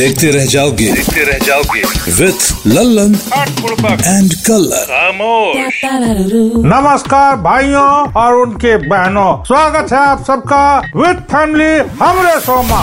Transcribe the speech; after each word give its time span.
देखते 0.00 0.30
रह 0.30 0.44
जाओगे। 0.46 0.84
देखते 0.92 1.22
रह 1.24 1.38
जाओगे। 1.46 1.80
विथ 2.18 2.66
लल्लन 2.66 3.14
एंड 3.94 4.34
कलर 4.46 4.86
नमस्कार 6.66 7.36
भाइयों 7.46 7.90
और 8.20 8.34
उनके 8.34 8.76
बहनों। 8.88 9.32
स्वागत 9.44 9.92
है 9.92 9.98
आप 9.98 10.24
सबका 10.26 10.62
विथ 10.96 11.20
फैमिली 11.32 11.68
हमरे 12.00 12.38
सोमा। 12.40 12.80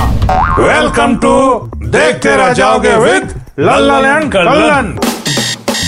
वेलकम 0.59 1.15
टू 1.15 1.33
देखते 1.89 2.35
रह 2.37 2.53
जाओगे 2.53 2.95
विथ 2.97 3.35
लल्लन 3.59 4.05
एंड 4.05 4.31
कल्लन 4.33 4.97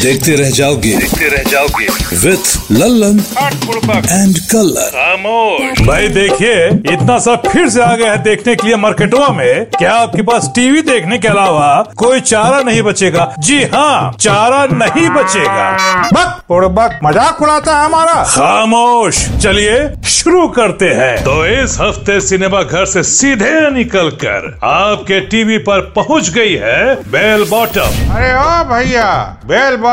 देखते 0.01 0.35
रह 0.35 0.49
जाओगे। 0.51 0.91
देखते 0.97 1.27
रह 1.29 1.43
जाओगे। 1.43 1.85
विथ 2.17 2.71
लल्लन 2.71 3.17
एंड 3.19 4.37
कलर 4.51 4.89
खामोश 4.91 5.81
भाई 5.87 6.07
देखिए 6.09 6.67
इतना 6.93 7.17
सब 7.19 7.47
फिर 7.47 7.69
से 7.69 7.81
आ 7.81 7.95
गया 7.95 8.11
है 8.11 8.21
देखने 8.23 8.55
के 8.55 8.67
लिए 8.67 8.75
मार्केटों 8.77 9.27
में। 9.33 9.65
क्या 9.77 9.93
आपके 9.93 10.21
पास 10.21 10.49
टीवी 10.55 10.81
देखने 10.81 11.17
के 11.17 11.27
अलावा 11.27 11.71
कोई 11.97 12.19
चारा 12.21 12.61
नहीं 12.61 12.81
बचेगा? 12.81 13.33
जी 13.39 13.61
हाँ 13.65 14.13
चारा 14.19 14.65
नहीं 14.73 15.09
बचेगा। 15.09 15.67
बक 16.11 16.99
मज़ाक 17.03 17.41
उड़ाता 17.41 17.77
है 17.77 17.85
हमारा। 17.85 18.23
खामोश। 18.25 19.25
चलिए 19.43 19.77
शुरू 20.09 20.47
करते 20.49 20.85
हैं। 20.93 21.15
तो 21.23 21.45
इस 21.47 21.77
हफ़्ते 21.81 22.19
सिनेमा 22.21 22.61
घर 22.63 22.85
से 22.85 23.03
सीधे 23.05 23.69
निकल 23.71 24.09
कर 24.23 24.57
आपके 24.65 25.19
टीवी 25.27 25.57
पर 25.67 25.81
पहुँच 25.95 26.29
गई 26.29 26.55
है 26.61 26.95
बेल 27.11 27.45
बॉटम। 27.49 28.15
अरे 28.15 28.33
ओ 28.35 28.63
भैया 28.73 29.11
बेल 29.45 29.75
बॉटम 29.75 29.87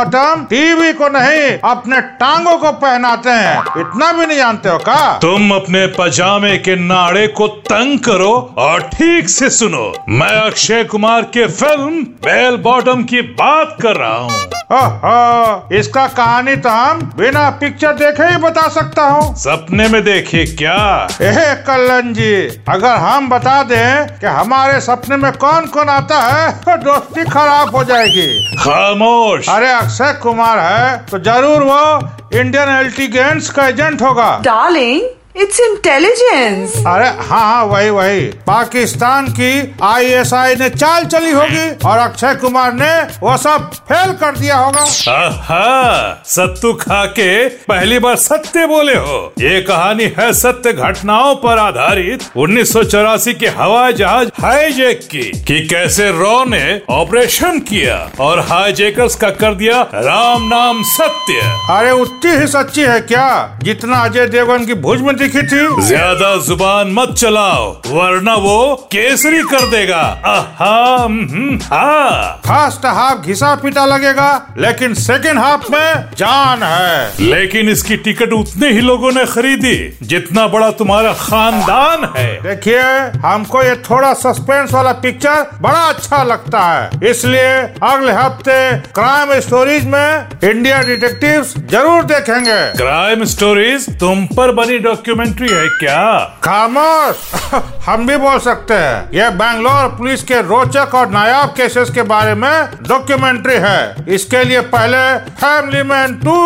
टीवी 0.44 0.92
को 0.92 1.08
नहीं, 1.08 1.58
अपने 1.64 2.00
टांगों 2.00 2.56
को 2.58 2.72
पहनाते 2.72 3.30
हैं। 3.30 3.60
इतना 3.80 4.12
भी 4.12 4.26
नहीं 4.26 4.38
जानते 4.38 4.68
हो 4.68 4.78
का? 4.78 5.18
तुम 5.18 5.50
अपने 5.54 5.86
पजामे 5.86 6.56
के 6.58 6.76
नाड़े 6.76 7.26
को 7.26 7.48
तंग 7.48 7.98
करो 7.98 8.54
और 8.58 8.82
ठीक 8.82 9.28
से 9.28 9.50
सुनो। 9.50 9.92
मैं 10.08 10.34
अक्षय 10.40 10.84
कुमार 10.84 11.22
के 11.22 11.46
फ़िल्म 11.46 12.02
बेल 12.02 12.56
बॉटम 12.56 13.02
की 13.02 13.20
बात 13.20 13.76
कर 13.82 13.96
रहा 13.96 14.16
हूँ। 14.16 14.55
इसका 14.68 16.06
कहानी 16.08 16.54
तो 16.56 16.68
हम 16.68 17.00
बिना 17.16 17.48
पिक्चर 17.58 17.92
देखे 17.94 18.24
ही 18.24 18.36
बता 18.36 18.66
सकता 18.68 19.02
हूँ। 19.02 19.34
सपने 19.38 19.86
में 19.88 20.02
देखे 20.04 20.44
क्या? 20.56 20.78
एहे 21.22 21.54
कल्लन 21.62 22.12
जी 22.14 22.32
अगर 22.68 22.96
हम 22.98 23.28
बता 23.28 23.62
दें 23.62 24.18
कि 24.20 24.26
हमारे 24.28 24.80
सपने 24.80 25.16
में 25.16 25.32
कौन 25.34 25.66
कौन 25.68 25.88
आता 25.88 26.18
है 26.22 26.50
तो 26.62 26.76
दोस्ती 26.82 27.24
खराब 27.24 27.76
हो 27.76 27.84
जाएगी। 27.84 28.26
खामोश। 28.56 29.48
अरे 29.48 29.70
अक्षय 29.72 30.12
कुमार 30.22 30.58
है 30.60 30.96
तो 31.06 31.18
ज़रूर 31.20 31.62
वो 31.62 31.84
इंडियन 32.34 32.68
इंटेलिजेंस 32.76 33.50
का 33.50 33.66
एजेंट 33.68 34.02
होगा। 34.02 34.30
Darling, 34.42 35.02
it's 35.42 35.60
इंटेलिजेंस 35.60 36.76
अरे 36.86 37.06
हाँ 37.06 37.40
हाँ 37.40 37.64
वही 37.64 37.90
वही। 37.90 38.20
पाकिस्तान 38.46 39.26
की 39.28 39.74
आईएसआई 39.82 40.54
ने 40.54 40.68
चाल 40.68 41.04
चली 41.04 41.30
होगी 41.30 41.88
और 41.88 41.98
अक्षय 41.98 42.34
कुमार 42.34 42.72
ने 42.72 42.92
वो 43.20 43.36
सब 43.36 43.70
फेल 43.88 44.12
कर 44.12 44.36
दिया 44.36 44.56
होगा। 44.56 44.82
आहा, 45.12 46.22
सत्तू 46.26 46.72
खा 46.72 47.04
के 47.06 47.48
पहली 47.48 47.98
बार 47.98 48.16
सत्य 48.16 48.66
बोले 48.66 48.94
हो। 48.94 49.32
ये 49.38 49.60
कहानी 49.60 50.04
है 50.18 50.32
सत्य 50.32 50.72
घटनाओं 50.72 51.34
पर 51.34 51.58
आधारित। 51.58 52.24
1984 52.36 53.34
के 53.34 53.46
हवाई 53.48 53.92
जहाज़ 53.92 54.28
हाईजैक 54.40 55.00
की 55.10 55.24
कि 55.42 55.60
कैसे 55.66 56.10
रॉ 56.10 56.44
ने 56.44 56.82
ऑपरेशन 56.90 57.58
किया 57.58 58.10
और 58.20 58.40
हाईजेकर्स 58.40 59.14
का 59.14 59.30
कर 59.30 59.54
दिया 59.54 59.82
राम 59.94 60.48
नाम 60.48 60.82
सत्य। 60.82 61.40
अरे 61.70 61.90
उतनी 61.90 62.36
ही 62.36 62.46
सच्ची 62.46 62.82
है 62.82 63.00
क्या? 63.00 63.58
जितना 63.62 64.04
अजय 64.04 64.26
देवगन 64.26 64.64
की 64.64 64.74
भुज 64.74 65.00
में 65.00 65.14
थी। 65.28 65.82
ज़्यादा 65.82 66.34
ज़ुबान 66.42 66.92
मत 66.92 67.14
चलाओ 67.18 67.70
वरना 67.88 68.34
वो 68.36 68.74
केसरी 68.92 69.42
कर 69.44 69.66
देगा। 69.70 70.00
आहा 70.26 70.74
हम्म, 70.96 71.58
हाँ। 71.64 72.40
फ़र्स्ट 72.46 72.86
हाफ़ 72.88 73.26
घिसा 73.26 73.54
पिटा 73.56 73.84
लगेगा 73.86 74.30
लेकिन 74.58 74.94
सेकेंड 74.96 75.38
हाफ़ 75.38 75.70
में 75.72 76.04
जान 76.18 76.62
है। 76.62 77.28
लेकिन 77.28 77.68
इसकी 77.68 77.96
टिकट 77.98 78.32
उतने 78.32 78.70
ही 78.70 78.80
लोगों 78.80 79.12
ने 79.12 79.24
खरीदी 79.26 79.76
जितना 80.04 80.46
बड़ा 80.48 80.70
तुम्हारा 80.78 81.12
खानदान 81.14 82.04
है। 82.16 82.28
देखिए 82.42 82.82
हमको 83.26 83.62
ये 83.62 83.74
थोड़ा 83.82 84.12
सस्पेंस 84.16 84.72
वाला 84.74 84.92
पिक्चर 85.02 85.46
बड़ा 85.62 85.80
अच्छा 85.80 86.22
लगता 86.24 86.60
है। 86.62 87.10
इसलिए 87.10 87.52
अगले 87.84 88.12
हफ़्ते 88.12 88.56
क्राइम 88.92 89.38
स्टोरीज 89.40 89.84
में 89.86 90.28
इंडिया 90.44 90.82
डिटेक्टिव्स 90.82 91.54
ज़रूर 91.70 92.02
देखेंगे। 92.06 92.58
क्राइम 92.76 93.24
स्टोरीज 93.26 93.88
तुम 94.00 94.24
पर 94.36 94.52
बनी 94.54 94.78
डॉक्यूमेंट्री 95.16 95.48
है 95.50 95.68
क्या? 95.68 96.18
खामोश। 96.44 97.16
हम 97.88 98.06
भी 98.06 98.16
बोल 98.16 98.38
सकते 98.38 98.74
हैं। 98.74 99.10
ये 99.14 99.28
बैंगलोर 99.30 99.88
पुलिस 99.98 100.22
के 100.22 100.40
रोचक 100.42 100.94
और 100.94 101.10
नायाब 101.10 101.48
केसेस 101.48 101.90
के 101.90 102.02
बारे 102.02 102.34
में 102.34 102.68
डॉक्यूमेंट्री 102.88 103.54
है। 103.54 103.78
इसके 104.08 104.42
लिए 104.44 104.60
पहले 104.74 105.02
फैमिली 105.40 105.82
मैन 105.82 106.14
टू 106.24 106.36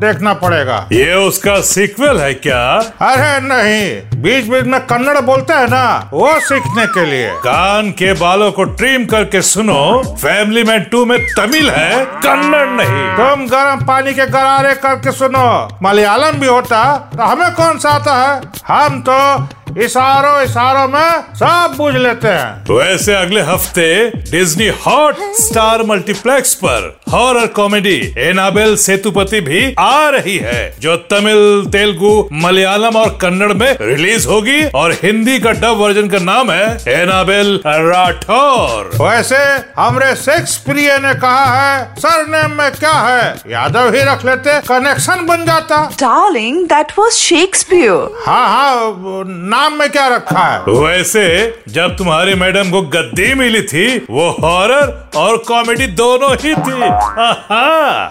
देखना 0.00 0.34
पड़ेगा। 0.42 0.78
ये 0.92 1.14
उसका 1.14 1.60
सीक्वल 1.70 2.20
है 2.20 2.32
क्या? 2.34 2.60
अरे 3.08 3.32
नहीं। 3.46 4.20
बीच 4.22 4.44
बीच 4.44 4.64
में 4.64 4.80
कन्नड़ 4.86 5.20
बोलते 5.20 5.52
हैं 5.52 5.68
ना 5.68 5.84
वो 6.12 6.28
सीखने 6.40 6.86
के 6.86 7.04
लिए। 7.06 7.30
कान 7.40 7.90
के 7.98 8.12
बालों 8.12 8.50
को 8.52 8.64
ट्रिम 8.80 9.04
करके 9.06 9.42
सुनो 9.42 9.80
फैमिली 10.22 10.64
मैन 10.64 10.84
टू 10.92 11.04
में 11.04 11.18
तमिल 11.36 11.70
है 11.70 12.04
कन्नड़ 12.26 12.66
नहीं। 12.80 13.06
तुम 13.16 13.46
गर्म 13.48 13.84
पानी 13.86 14.14
के 14.14 14.26
गरारे 14.26 14.74
करके 14.84 15.12
सुनो। 15.12 15.48
मलयालम 15.82 16.38
भी 16.38 16.46
होता 16.46 16.82
तो 17.16 17.22
हमें 17.22 17.52
कौन 17.54 17.78
सा 17.78 17.90
आता 17.90 18.14
है 18.16 18.19
हम 18.68 19.00
तो 19.08 19.18
इशारों 19.78 20.40
इशारों 20.42 20.86
में 20.88 21.22
सब 21.34 21.74
बुझ 21.76 21.94
लेते 21.94 22.28
हैं। 22.28 22.64
वैसे 22.70 23.14
अगले 23.14 23.40
हफ़्ते 23.40 23.88
डिज्नी 24.30 24.68
हॉट 24.86 25.16
स्टार 25.40 25.82
मल्टीप्लेक्स 25.82 26.54
पर 26.54 26.88
हॉरर 27.12 27.46
कॉमेडी 27.46 27.96
एनाबेल 28.18 28.76
सेतुपति 28.76 29.40
भी 29.40 29.62
आ 29.78 30.08
रही 30.08 30.36
है 30.38 30.62
जो 30.80 30.96
तमिल 31.10 31.66
तेलुगु 31.72 32.12
मलयालम 32.32 32.96
और 32.96 33.18
कन्नड़ 33.22 33.52
में 33.52 33.76
रिलीज़ 33.80 34.26
होगी 34.28 34.62
और 34.74 34.92
हिंदी 34.92 35.38
का 35.38 35.52
डब 35.60 35.76
वर्जन 35.76 36.08
का 36.08 36.18
नाम 36.18 36.50
है 36.50 36.66
एनाबेल 37.00 37.60
राठौर 37.66 38.90
वैसे 39.00 39.42
हमरे 39.76 40.14
शेक्सपियर 40.16 41.00
ने 41.02 41.14
कहा 41.20 41.44
है 41.52 41.84
सर 41.98 42.26
नेम 42.26 42.56
में 42.58 42.70
क्या 42.72 42.92
है? 42.92 43.34
यादव 43.48 43.94
ही 43.94 44.02
रख 44.02 44.24
लेते 44.24 44.58
कनेक्शन 44.68 45.26
बन 45.26 45.44
जाता। 45.46 45.78
Darling, 45.96 46.62
दैट 46.68 46.92
was 47.00 47.12
शेक्सपियर 47.12 48.22
हाँ 48.26 48.46
हाँ 48.48 48.74
वो 48.74 49.22
नाम 49.60 49.74
में 49.78 49.90
क्या 49.92 50.06
रखा 50.08 50.42
है? 50.42 50.58
वैसे 50.74 51.22
जब 51.68 51.96
तुम्हारी 51.96 52.34
मैडम 52.34 52.70
को 52.70 52.80
गद्दी 52.92 53.32
मिली 53.34 53.60
थी 53.62 53.86
वो 54.10 54.28
हॉरर 54.40 54.92
और 55.16 55.36
कॉमेडी 55.48 55.86
दोनों 55.98 56.30
ही 56.34 56.54
थी। 56.56 56.76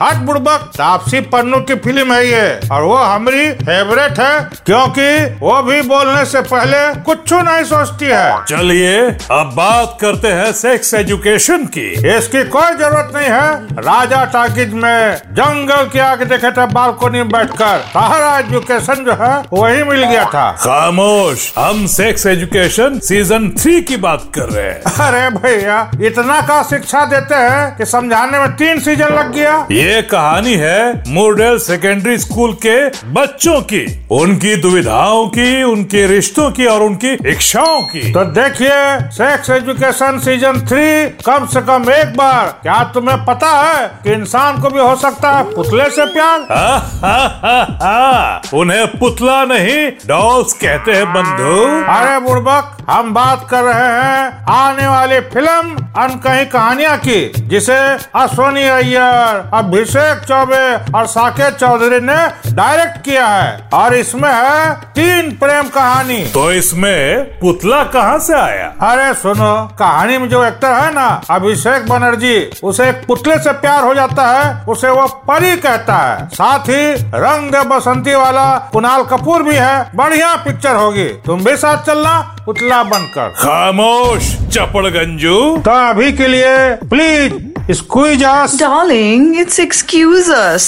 हट 0.01 0.17
बुड़बक 0.25 0.69
तापसी 0.75 1.19
पन्नू 1.31 1.59
की 1.61 1.75
फ़िल्म 1.85 2.13
है 2.13 2.27
ये 2.27 2.43
और 2.71 2.83
वो 2.83 2.95
हमारी 2.95 3.49
फेवरेट 3.61 4.19
है 4.19 4.35
क्योंकि 4.65 5.07
वो 5.39 5.61
भी 5.63 5.81
बोलने 5.89 6.25
से 6.25 6.41
पहले 6.51 6.83
कुछ 7.03 7.33
नहीं 7.33 7.63
सोचती 7.63 8.05
है। 8.05 8.45
चलिए 8.45 8.93
अब 9.31 9.51
बात 9.55 9.97
करते 10.01 10.27
हैं 10.39 10.51
सेक्स 10.53 10.93
एजुकेशन 10.93 11.65
की। 11.77 11.87
इसकी 12.09 12.43
कोई 12.49 12.71
ज़रूरत 12.75 13.11
नहीं 13.15 13.29
है। 13.29 13.81
राजा 13.81 14.23
टाकिज 14.33 14.73
में 14.75 15.15
जंगल 15.33 15.89
के 15.93 15.99
आगे 16.01 16.25
देखे 16.27 16.51
थे 16.51 16.65
बालकोनी 16.73 17.17
में 17.17 17.29
बैठकर। 17.29 17.83
सारा 17.89 18.37
एजुकेशन 18.39 19.03
जो 19.05 19.17
है 19.23 19.33
वही 19.53 19.83
मिल 19.83 20.03
गया 20.05 20.25
था। 20.27 20.49
खामोश। 20.61 21.38
हम 21.57 21.85
सेक्स 21.87 22.25
एजुकेशन 22.25 22.99
सीज़न 22.99 23.49
थ्री 23.49 23.81
की 23.81 23.97
बात 23.97 24.23
कर 24.35 24.49
रहे 24.49 24.65
हैं। 24.65 24.81
अरे 24.81 25.29
भैया 25.29 25.91
इतना 26.01 26.41
का 26.41 26.61
शिक्षा 26.63 27.05
देते 27.05 27.35
हैं 27.35 27.77
कि 27.77 27.85
समझाने 27.85 28.39
में 28.39 28.51
तीन 28.51 28.79
सीज़न 28.79 29.05
लग 29.05 29.33
गया। 29.33 29.67
ये 29.71 30.01
कहानी 30.01 30.53
है 30.53 31.03
मुरडेल 31.07 31.57
सेकेंडरी 31.59 32.17
स्कूल 32.17 32.53
के 32.65 32.77
बच्चों 33.11 33.61
की। 33.61 33.83
उनकी 34.11 34.55
दुविधाओं 34.55 35.27
की 35.27 35.63
उनके 35.63 36.05
रिश्तों 36.07 36.49
की 36.51 36.65
और 36.65 36.81
उनकी 36.81 37.13
इच्छाओं 37.29 37.81
की। 37.81 38.11
तो 38.11 38.23
देखिए 38.25 39.09
सेक्स 39.11 39.49
एजुकेशन 39.49 40.19
सीज़न 40.19 40.59
थ्री 40.59 41.09
कम 41.25 41.45
से 41.45 41.61
कम 41.61 41.85
एक 41.91 42.15
बार। 42.17 42.45
क्या 42.63 42.83
तुम्हें 42.93 43.17
पता 43.25 43.49
है 43.61 43.87
कि 44.03 44.13
इंसान 44.13 44.61
को 44.61 44.69
भी 44.69 44.79
हो 44.79 44.95
सकता 44.95 45.31
है 45.31 45.43
पुतले 45.43 45.89
से 45.89 46.05
प्यार? 46.05 46.39
हा, 46.39 46.75
हा, 47.03 47.17
हा, 47.43 47.77
हा। 47.81 48.41
उन्हें 48.53 48.87
पुतला 48.87 49.43
नहीं 49.45 49.91
डॉल्स 50.07 50.53
कहते 50.53 50.91
हैं 50.91 51.05
बंधु। 51.29 51.91
अरे 51.91 52.19
बुड़बक 52.19 52.77
हम 52.89 53.13
बात 53.13 53.47
कर 53.49 53.63
रहे 53.63 53.87
हैं 53.95 54.45
आने 54.51 54.87
वाली 54.87 55.19
फ़िल्म 55.29 55.49
अन 55.49 55.87
अनकही 55.99 56.45
कहानियाँ 56.45 56.97
की 56.97 57.19
जिसे 57.49 57.77
अश्वनी 58.15 58.63
अय्यर 58.63 59.49
अभिषेक 59.53 60.23
चौबे 60.23 60.63
और 60.91 61.05
साकेत 61.07 61.53
चौधरी 61.53 61.99
ने 61.99 62.17
डायरेक्ट 62.53 63.03
किया 63.05 63.25
है। 63.27 63.69
और 63.73 63.95
इसमें 63.95 64.29
है 64.29 64.73
तीन 64.95 65.31
प्रेम 65.37 65.67
कहानी। 65.69 66.17
तो 66.33 66.51
इसमें 66.51 67.23
पुतला 67.39 67.83
कहाँ 67.85 68.17
से 68.19 68.33
आया? 68.33 68.67
अरे 68.81 69.13
सुनो 69.13 69.53
कहानी 69.79 70.17
में 70.17 70.27
जो 70.29 70.43
एक्टर 70.45 70.73
है 70.73 70.93
ना 70.93 71.07
अभिषेक 71.31 71.87
बनर्जी 71.89 72.37
उसे 72.63 72.89
एक 72.89 73.05
पुतले 73.07 73.37
से 73.39 73.51
प्यार 73.55 73.83
हो 73.83 73.93
जाता 73.93 74.27
है 74.27 74.63
उसे 74.65 74.89
वो 74.89 75.07
परी 75.27 75.55
कहता 75.57 75.95
है। 75.95 76.27
साथ 76.29 76.69
ही 76.69 76.93
रंग 77.15 77.55
बसंती 77.69 78.15
वाला 78.15 78.47
कुणाल 78.71 79.03
कपूर 79.03 79.43
भी 79.43 79.55
है 79.55 79.89
बढ़िया 79.95 80.35
पिक्चर 80.45 80.75
होगी। 80.75 81.07
तुम 81.25 81.43
भी 81.43 81.55
साथ 81.57 81.85
चलना 81.85 82.19
पुतला 82.45 82.81
बनकर। 82.83 83.29
खामोश 83.37 84.35
चपड़ 84.53 84.85
गंजू 84.87 85.39
तो 85.65 85.71
अभी 85.89 86.11
के 86.11 86.27
लिए 86.27 86.55
please 86.89 87.33
squeeze 87.69 88.23
us 88.23 88.57
Darling, 88.59 89.25
it's 89.41 89.59
excuse 89.59 90.29
us. 90.35 90.63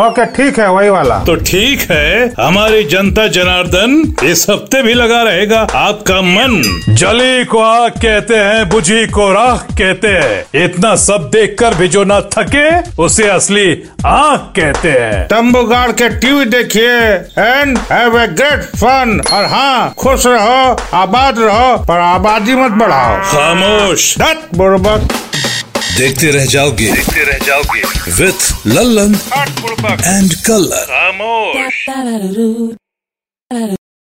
Okay 0.00 0.24
ठीक 0.36 0.58
है 0.58 0.68
वही 0.72 0.88
वाला। 0.90 1.18
तो 1.24 1.34
ठीक 1.48 1.80
है 1.90 2.32
हमारी 2.38 2.82
जनता 2.84 3.26
जनार्दन 3.28 4.14
इस 4.24 4.46
हफ़्ते 4.50 4.82
भी 4.82 4.94
लगा 4.94 5.22
रहेगा 5.22 5.60
आपका 5.74 6.20
मन। 6.22 6.62
जली 6.90 7.44
को 7.44 7.58
आग 7.58 7.92
कहते 8.02 8.36
हैं 8.36 8.68
बुझी 8.68 9.06
को 9.08 9.30
राख 9.32 9.66
कहते 9.78 10.08
हैं। 10.08 10.64
इतना 10.64 10.94
सब 11.04 11.28
देखकर 11.32 11.74
भी 11.74 11.88
जो 11.88 12.04
ना 12.04 12.20
थके 12.36 12.66
उसे 13.02 13.28
असली 13.28 13.70
आग 14.06 14.38
कहते 14.56 14.90
हैं। 14.90 15.26
तंबू 15.28 15.62
गाड़ 15.66 15.90
के 15.92 16.08
टीवी 16.20 16.44
देखिए 16.56 16.96
and 17.38 17.78
have 17.92 18.20
a 18.20 18.26
great 18.34 18.64
fun 18.76 19.20
और 19.32 19.44
हाँ 19.54 19.94
खुश 19.98 20.26
रहो 20.26 20.76
आबाद 20.96 21.38
रहो 21.38 21.76
पर 21.84 22.00
आबादी 22.00 22.54
मत 22.54 22.78
बढ़ाओ। 22.80 23.16
खामोश। 23.32 24.14
धत 24.18 24.48
बुड़बक 24.54 25.08
देखते 25.98 26.30
रह 26.30 26.44
जाओगे। 26.44 26.90
देखते 26.92 27.22
रह 27.24 27.38
जाओगे। 27.46 27.82
With 28.12 28.66
Lallan 28.66 29.14
and 30.04 30.34
colour. 30.46 30.84